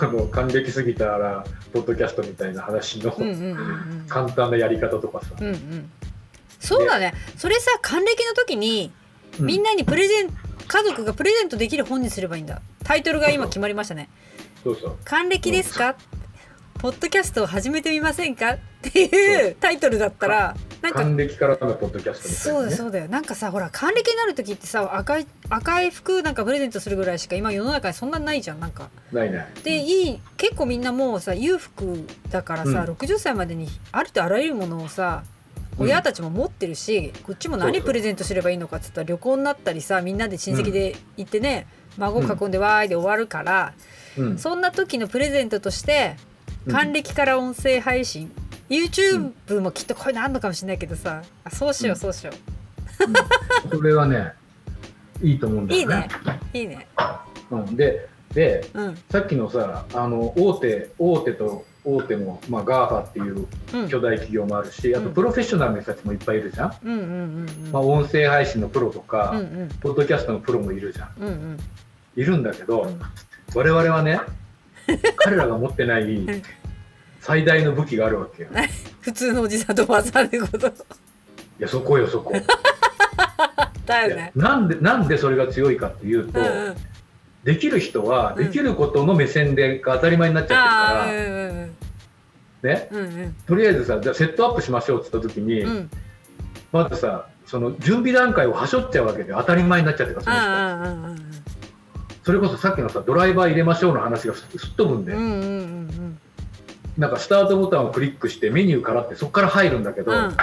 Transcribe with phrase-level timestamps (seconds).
[0.00, 3.52] あの還暦過ぎたらポッドキャストみたいな話のうんうんうんう
[4.04, 4.06] ん。
[4.08, 5.90] 簡単なやり方とかさ、うんうん。
[6.60, 7.12] そうだね。
[7.36, 8.90] それさ還暦の時に
[9.38, 9.46] うん。
[9.46, 10.30] みんなにプレゼン
[10.66, 12.62] 家族がプレゼントできる本にすればいいんだ。
[12.84, 14.08] タイトルが今決まりましたね。
[14.64, 14.96] そうそう。
[15.04, 15.96] 還暦ですか？
[16.82, 18.54] ポッドキャストを始めてみませんか？
[18.54, 23.08] っていうタイトルだったらなんか還暦からのポッドキャストみたいな、ね、そうだそうだよ。
[23.08, 28.90] なんかさほら還暦になる時ってさ赤い赤い服なんかプレゼントするぐらいしか今世の中にそんなないじゃんなんか。
[29.12, 29.46] ないない。
[29.62, 32.76] でいい結構みんなもうさ裕福だからさ、うん。
[32.94, 35.22] 60歳までにありとあらゆるものをさ
[35.78, 35.84] うん。
[35.84, 43.72] 親たちも持ってるし、こっちも何プレゼントすればいいのかっつったら旅行になったりさみんなで親戚で行ってね、孫囲んでわーいで終わるから、
[44.18, 44.36] うん。
[44.36, 46.31] そんな時のプレゼントとしてうん
[46.70, 48.30] 還暦から音声配信、
[48.68, 51.22] YouTube もきっとこういうのあんのかもしれないけどさ。
[51.44, 51.98] あそうしよううん。
[51.98, 52.32] そうしよ
[53.70, 54.32] それはね
[55.22, 56.08] いいと思うんう、だよね。
[56.52, 56.74] いいね。
[56.74, 56.86] いいね。
[57.50, 58.96] うん、ででうん。
[59.10, 63.88] さっきのさあの大手大手と大手も、まあ、GAFA っていううん。
[63.88, 67.10] 巨大企業もあるし、あとうんプロフェッショナルの人たちもいっぱいいるじゃん、うんうんうん
[67.66, 67.72] うん。
[67.72, 69.68] まあ、音声配信のプロとか、うんうん。
[69.80, 71.10] ポッドキャストのプロもいるじゃん。
[71.20, 71.58] うんうん。
[72.14, 73.00] いるんだけど、うん。
[73.54, 74.20] 我々はね
[75.16, 76.42] 彼らが持ってないん
[77.20, 78.48] 最大の武器があるわけよ。
[78.50, 78.52] い
[79.00, 80.72] 普通のおじさんとおばさんってこと。
[81.58, 82.32] やそこよそこ。
[83.86, 84.32] だよね。
[84.34, 86.76] なんでなんでそれが強いかっていうと、うんうん、
[87.44, 88.44] できる人はうん。
[88.44, 91.76] できることの目線でが当たり前になっちゃってるから、うんうん
[92.62, 92.88] ね？
[92.90, 93.36] うんうん。
[93.46, 95.70] とりあえずさじゃあセットアップしましょうって言った時に、うん。
[95.70, 95.90] うん
[96.72, 101.22] まずさその準備段階をはしょっちゃうわけで当たり前になっちゃってるからその人
[102.24, 106.18] それこそさっきのさドライバー入れましょうの話がすすっ飛ぶんで、うんうんうんうん
[106.98, 110.36] なんかスタートボタンをクリックしてメニューからってそこから入るんだけど、うん。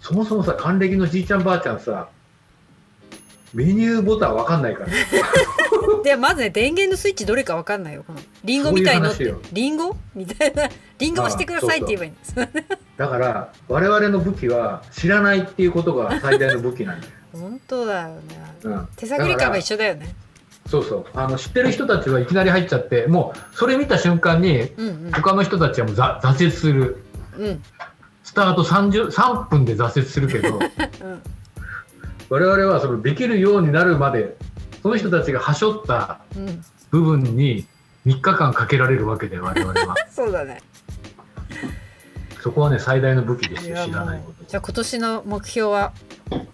[0.00, 2.08] そもそもさ還暦のじいちゃんばあちゃんさ
[3.54, 4.86] メニューボタンわかんないから。
[4.86, 8.18] う んでまずね電源のスイッチどれかわかんないよこの。
[8.44, 9.16] リンゴみたいのって。
[9.18, 9.50] そういう話よ。
[9.52, 9.96] リンゴ？
[10.14, 10.68] みたいな。
[10.98, 12.34] リンゴをしてくださいって言えばいいんです
[12.96, 18.20] だから我々の武器は知らないっていうことが最大の武器なんだよ、 本当だよね。
[18.64, 20.12] うん、手探り感が一緒だよね
[20.70, 21.04] そうそう。
[21.14, 27.02] あの知ってる人たちはいきなり入っちゃってもうそれ見た瞬間にうん他の人たちはもうざ挫折する。
[27.36, 27.44] うん。
[27.46, 27.62] うん
[28.24, 30.62] スタート30 3分で挫折するけど うん。
[32.28, 34.36] 我々はそのできるようになるまで
[34.82, 36.62] その人たちがはしょったうん。
[36.90, 37.66] 部分に
[38.06, 39.94] 3日間かけられるわけで我々は。
[40.12, 40.60] そうだね。
[42.42, 44.42] そこはね最大の武器ですよ知らないもこと。
[44.42, 45.92] うじゃあ今年の目標は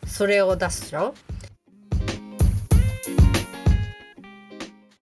[0.07, 1.15] それを出すでしょ？